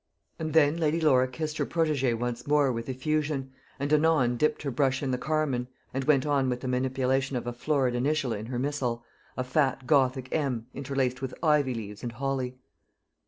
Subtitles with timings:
[0.39, 4.71] And then Lady Laura kissed her protégée once more with effusion, and anon dipped her
[4.71, 8.47] brush in the carmine, and went on with the manipulation of a florid initial in
[8.47, 9.03] her Missal
[9.37, 12.57] a fat gothic M, interlaced with ivy leaves and holly.